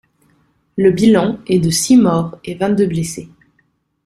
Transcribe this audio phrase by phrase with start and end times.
[0.77, 3.29] Le bilan est de six morts et vingt-deux blessés.